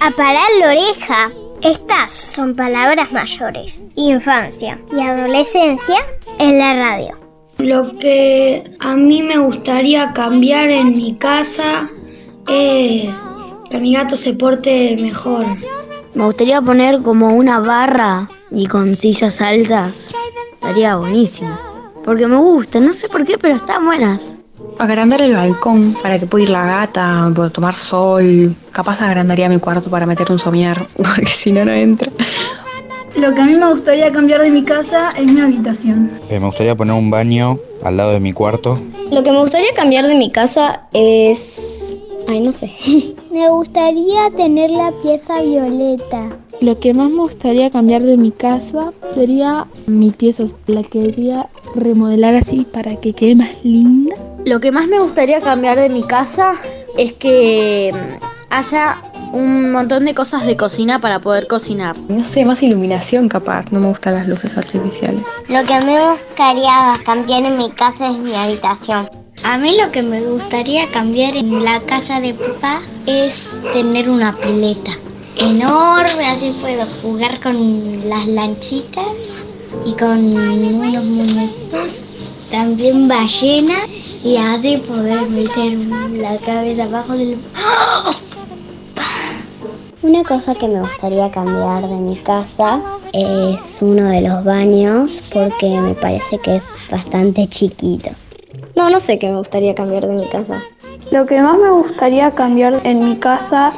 [0.00, 1.30] a parar la oreja.
[1.62, 3.82] Estas son palabras mayores.
[3.96, 5.96] Infancia y adolescencia
[6.38, 7.18] en la radio.
[7.58, 11.90] Lo que a mí me gustaría cambiar en mi casa
[12.48, 13.16] es
[13.70, 15.46] que mi gato se porte mejor.
[16.14, 20.08] Me gustaría poner como una barra y con sillas altas.
[20.54, 21.58] Estaría buenísimo.
[22.04, 24.38] Porque me gusta, no sé por qué, pero están buenas.
[24.78, 28.54] Agrandar el balcón para que pueda ir la gata, pueda tomar sol.
[28.70, 32.10] Capaz agrandaría mi cuarto para meter un somiar, porque si no, no entra.
[33.16, 36.10] Lo que a mí me gustaría cambiar de mi casa es mi habitación.
[36.28, 38.78] Eh, me gustaría poner un baño al lado de mi cuarto.
[39.10, 41.96] Lo que me gustaría cambiar de mi casa es...
[42.28, 42.70] Ay, no sé.
[43.32, 46.30] Me gustaría tener la pieza violeta.
[46.60, 50.44] Lo que más me gustaría cambiar de mi casa sería mi pieza.
[50.66, 54.16] La quería remodelar así para que quede más linda.
[54.44, 56.54] Lo que más me gustaría cambiar de mi casa
[56.96, 58.98] es que mm, haya
[59.32, 61.96] un montón de cosas de cocina para poder cocinar.
[62.08, 63.70] No sé, más iluminación capaz.
[63.72, 65.22] No me gustan las luces artificiales.
[65.48, 69.08] Lo que a mí me gustaría cambiar en mi casa es mi habitación.
[69.44, 73.34] A mí lo que me gustaría cambiar en la casa de papá es
[73.72, 74.98] tener una pileta
[75.36, 79.06] enorme, así puedo jugar con las lanchitas
[79.84, 81.92] y con unos muñecos,
[82.50, 83.86] también ballena
[84.22, 85.78] y así poder meter
[86.12, 87.42] la cabeza abajo del...
[90.02, 92.80] Una cosa que me gustaría cambiar de mi casa
[93.12, 98.10] es uno de los baños porque me parece que es bastante chiquito.
[98.76, 100.62] No, no sé qué me gustaría cambiar de mi casa.
[101.10, 103.72] Lo que más me gustaría cambiar en mi casa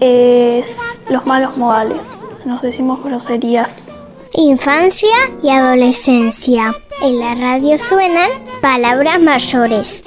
[0.00, 0.76] es
[1.08, 1.98] los malos modales.
[2.44, 3.88] Nos decimos groserías.
[4.32, 6.74] Infancia y adolescencia.
[7.02, 8.30] En la radio suenan
[8.64, 10.02] palabras mayores.